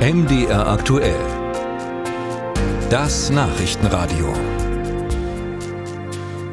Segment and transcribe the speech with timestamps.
[0.00, 1.20] MDR aktuell.
[2.88, 4.32] Das Nachrichtenradio.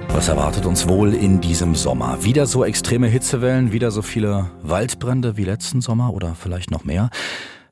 [0.09, 2.25] Was erwartet uns wohl in diesem Sommer?
[2.25, 7.09] Wieder so extreme Hitzewellen, wieder so viele Waldbrände wie letzten Sommer oder vielleicht noch mehr?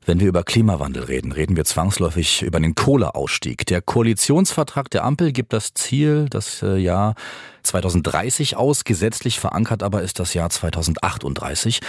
[0.06, 3.66] Wenn wir über Klimawandel reden, reden wir zwangsläufig über den Kohleausstieg.
[3.66, 7.16] Der Koalitionsvertrag der Ampel gibt das Ziel, das äh, Jahr
[7.64, 8.84] 2030 aus.
[8.84, 11.80] Gesetzlich verankert aber ist das Jahr 2038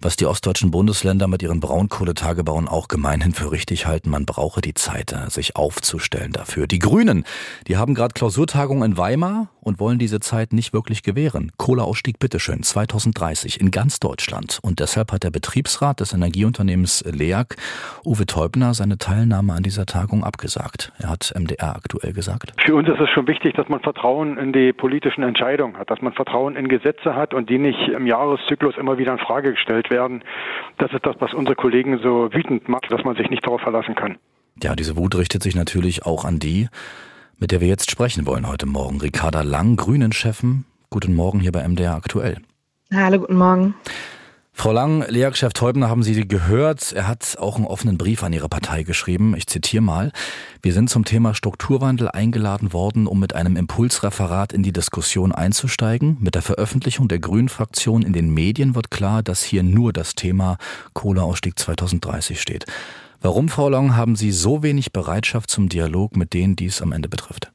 [0.00, 4.10] was die ostdeutschen Bundesländer mit ihren Braunkohletagebauen auch gemeinhin für richtig halten.
[4.10, 6.66] Man brauche die Zeit, äh, sich aufzustellen dafür.
[6.66, 7.24] Die Grünen,
[7.66, 11.52] die haben gerade Klausurtagung in Weimar und wollen diese Zeit nicht wirklich gewähren.
[11.58, 14.58] Kohleausstieg bitteschön 2030 in ganz Deutschland.
[14.62, 17.56] Und deshalb hat der Betriebsrat des Energieunternehmens LEAG,
[18.04, 20.92] Uwe Teubner, seine Teilnahme an dieser Tagung abgesagt.
[20.98, 22.52] Er hat MDR aktuell gesagt.
[22.64, 26.00] Für uns ist es schon wichtig, dass man Vertrauen in die politischen Entscheidungen hat, dass
[26.00, 29.87] man Vertrauen in Gesetze hat und die nicht im Jahreszyklus immer wieder in Frage gestellt
[29.90, 30.22] werden.
[30.78, 33.94] Das ist das, was unsere Kollegen so wütend macht, dass man sich nicht darauf verlassen
[33.94, 34.18] kann.
[34.62, 36.68] Ja, diese Wut richtet sich natürlich auch an die,
[37.38, 39.00] mit der wir jetzt sprechen wollen heute Morgen.
[39.00, 40.64] Ricarda Lang, Grünen-Chefin.
[40.90, 42.38] Guten Morgen hier bei MDR aktuell.
[42.92, 43.74] Hallo, guten Morgen.
[44.60, 46.92] Frau Lang, Lehrchef Teubner haben Sie gehört.
[46.92, 49.36] Er hat auch einen offenen Brief an Ihre Partei geschrieben.
[49.36, 50.10] Ich zitiere mal.
[50.62, 56.16] Wir sind zum Thema Strukturwandel eingeladen worden, um mit einem Impulsreferat in die Diskussion einzusteigen.
[56.18, 60.58] Mit der Veröffentlichung der Grünen-Fraktion in den Medien wird klar, dass hier nur das Thema
[60.92, 62.64] Kohleausstieg 2030 steht.
[63.20, 66.90] Warum, Frau Lang, haben Sie so wenig Bereitschaft zum Dialog mit denen, die es am
[66.90, 67.52] Ende betrifft?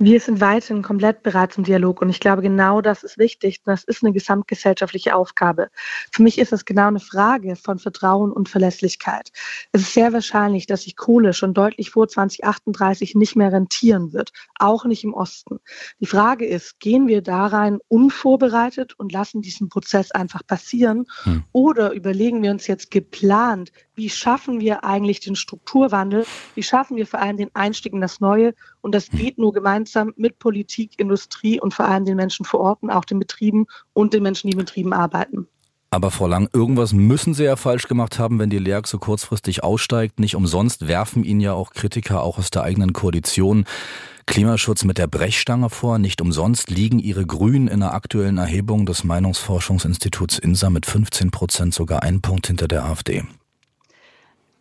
[0.00, 3.64] Wir sind weiterhin komplett bereit zum Dialog und ich glaube, genau das ist wichtig.
[3.64, 5.70] Das ist eine gesamtgesellschaftliche Aufgabe.
[6.12, 9.32] Für mich ist das genau eine Frage von Vertrauen und Verlässlichkeit.
[9.72, 14.30] Es ist sehr wahrscheinlich, dass sich Kohle schon deutlich vor 2038 nicht mehr rentieren wird,
[14.60, 15.58] auch nicht im Osten.
[15.98, 21.42] Die Frage ist, gehen wir da rein unvorbereitet und lassen diesen Prozess einfach passieren hm.
[21.50, 27.04] oder überlegen wir uns jetzt geplant, wie schaffen wir eigentlich den Strukturwandel, wie schaffen wir
[27.04, 31.60] vor allem den Einstieg in das Neue und das geht nur gemeinsam mit Politik, Industrie
[31.60, 34.52] und vor allem den Menschen vor Ort und auch den Betrieben und den Menschen, die
[34.52, 35.46] in Betrieben arbeiten.
[35.90, 39.64] Aber Frau Lang, irgendwas müssen Sie ja falsch gemacht haben, wenn die LEAG so kurzfristig
[39.64, 40.20] aussteigt.
[40.20, 43.64] Nicht umsonst werfen Ihnen ja auch Kritiker auch aus der eigenen Koalition
[44.26, 45.98] Klimaschutz mit der Brechstange vor.
[45.98, 51.72] Nicht umsonst liegen Ihre Grünen in der aktuellen Erhebung des Meinungsforschungsinstituts INSA mit 15 Prozent
[51.72, 53.24] sogar einen Punkt hinter der AfD.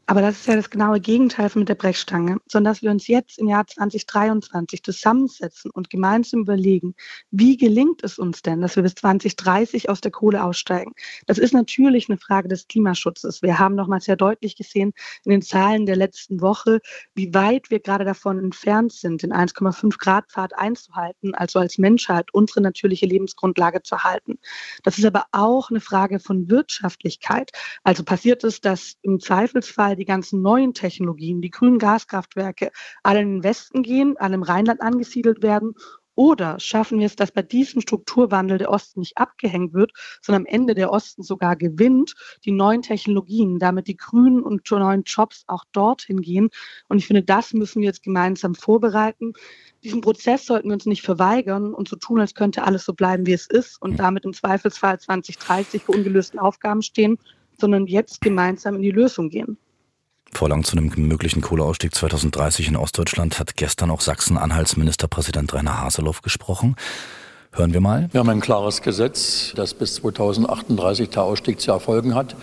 [0.09, 3.07] Aber das ist ja das genaue Gegenteil von mit der Brechstange, sondern dass wir uns
[3.07, 6.95] jetzt im Jahr 2023 zusammensetzen und gemeinsam überlegen,
[7.29, 10.93] wie gelingt es uns denn, dass wir bis 2030 aus der Kohle aussteigen.
[11.25, 13.41] Das ist natürlich eine Frage des Klimaschutzes.
[13.41, 14.93] Wir haben nochmal sehr deutlich gesehen
[15.25, 16.79] in den Zahlen der letzten Woche,
[17.13, 22.33] wie weit wir gerade davon entfernt sind, den 1,5 Grad Pfad einzuhalten, also als Menschheit
[22.33, 24.39] unsere natürliche Lebensgrundlage zu halten.
[24.83, 27.51] Das ist aber auch eine Frage von Wirtschaftlichkeit.
[27.83, 32.71] Also passiert es, dass im Zweifelsfall die ganzen neuen Technologien, die grünen Gaskraftwerke,
[33.03, 35.73] alle in den Westen gehen, alle im Rheinland angesiedelt werden?
[36.17, 39.91] Oder schaffen wir es, dass bei diesem Strukturwandel der Osten nicht abgehängt wird,
[40.23, 45.03] sondern am Ende der Osten sogar gewinnt, die neuen Technologien, damit die grünen und neuen
[45.03, 46.49] Jobs auch dorthin gehen?
[46.87, 49.33] Und ich finde, das müssen wir jetzt gemeinsam vorbereiten.
[49.83, 53.27] Diesen Prozess sollten wir uns nicht verweigern und so tun, als könnte alles so bleiben,
[53.27, 57.19] wie es ist und damit im Zweifelsfall 2030 für ungelösten Aufgaben stehen,
[57.59, 59.59] sondern jetzt gemeinsam in die Lösung gehen.
[60.33, 66.21] Vorlang zu einem möglichen Kohleausstieg 2030 in Ostdeutschland hat gestern auch Sachsen-Anhalts Ministerpräsident Rainer Haseloff
[66.21, 66.75] gesprochen.
[67.51, 68.09] Hören wir mal.
[68.11, 72.35] Wir haben ein klares Gesetz, das bis 2038 der Ausstieg zu erfolgen hat,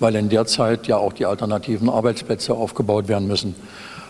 [0.00, 3.54] weil in der Zeit ja auch die alternativen Arbeitsplätze aufgebaut werden müssen.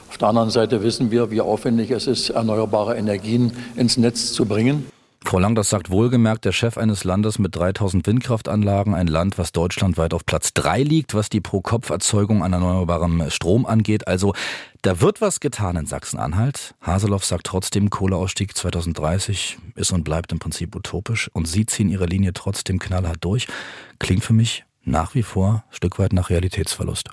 [0.08, 4.46] Auf der anderen Seite wissen wir, wie aufwendig es ist, erneuerbare Energien ins Netz zu
[4.46, 4.86] bringen.
[5.34, 9.50] Frau Lang, das sagt wohlgemerkt der Chef eines Landes mit 3000 Windkraftanlagen, ein Land, was
[9.50, 14.06] deutschlandweit auf Platz 3 liegt, was die Pro-Kopf-Erzeugung an erneuerbarem Strom angeht.
[14.06, 14.32] Also
[14.82, 16.76] da wird was getan in Sachsen-Anhalt.
[16.80, 21.28] Haseloff sagt trotzdem, Kohleausstieg 2030 ist und bleibt im Prinzip utopisch.
[21.32, 23.48] Und Sie ziehen Ihre Linie trotzdem knallhart durch.
[23.98, 27.10] Klingt für mich nach wie vor ein Stück weit nach Realitätsverlust.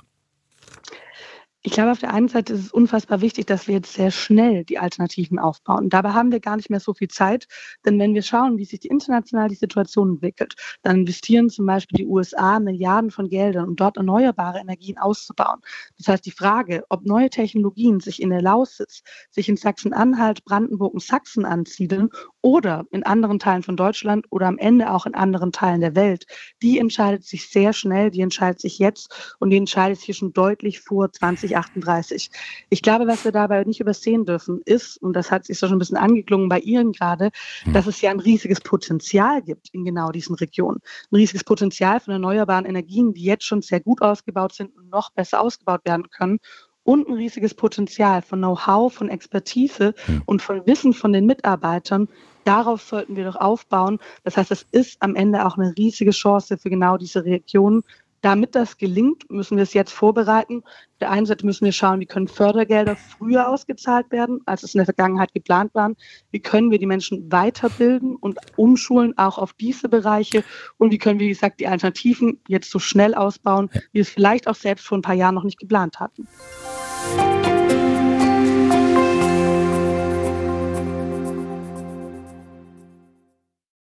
[1.64, 4.64] Ich glaube, auf der einen Seite ist es unfassbar wichtig, dass wir jetzt sehr schnell
[4.64, 5.90] die Alternativen aufbauen.
[5.90, 7.46] Dabei haben wir gar nicht mehr so viel Zeit,
[7.84, 11.98] denn wenn wir schauen, wie sich die international die Situation entwickelt, dann investieren zum Beispiel
[11.98, 15.60] die USA Milliarden von Geldern, um dort erneuerbare Energien auszubauen.
[15.98, 20.94] Das heißt, die Frage, ob neue Technologien sich in der Lausitz, sich in Sachsen-Anhalt, Brandenburg
[20.94, 22.08] und Sachsen ansiedeln
[22.40, 26.26] oder in anderen Teilen von Deutschland oder am Ende auch in anderen Teilen der Welt,
[26.60, 30.80] die entscheidet sich sehr schnell, die entscheidet sich jetzt und die entscheidet sich schon deutlich
[30.80, 32.30] vor 20 2038.
[32.70, 35.76] Ich glaube, was wir dabei nicht übersehen dürfen, ist, und das hat sich so schon
[35.76, 37.30] ein bisschen angeklungen bei Ihnen gerade,
[37.64, 37.72] hm.
[37.72, 40.80] dass es ja ein riesiges Potenzial gibt in genau diesen Regionen.
[41.10, 45.10] Ein riesiges Potenzial von erneuerbaren Energien, die jetzt schon sehr gut ausgebaut sind und noch
[45.10, 46.38] besser ausgebaut werden können
[46.84, 50.22] und ein riesiges Potenzial von Know-how, von Expertise hm.
[50.26, 52.08] und von Wissen von den Mitarbeitern.
[52.44, 54.00] Darauf sollten wir doch aufbauen.
[54.24, 57.84] Das heißt, es ist am Ende auch eine riesige Chance für genau diese Regionen,
[58.22, 60.62] damit das gelingt, müssen wir es jetzt vorbereiten.
[60.64, 64.74] Auf der einen Seite müssen wir schauen, wie können Fördergelder früher ausgezahlt werden, als es
[64.74, 65.96] in der Vergangenheit geplant waren.
[66.30, 70.44] Wie können wir die Menschen weiterbilden und umschulen, auch auf diese Bereiche?
[70.78, 74.08] Und wie können wir, wie gesagt, die Alternativen jetzt so schnell ausbauen, wie wir es
[74.08, 76.28] vielleicht auch selbst vor ein paar Jahren noch nicht geplant hatten.